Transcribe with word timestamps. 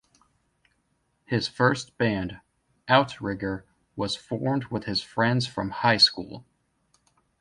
His 1.25 1.47
first 1.47 1.95
band, 1.99 2.39
Outrigger, 2.87 3.67
was 3.95 4.15
formed 4.15 4.65
with 4.71 4.85
his 4.85 5.03
friends 5.03 5.45
from 5.45 5.69
high 5.69 5.97
school. 5.97 6.43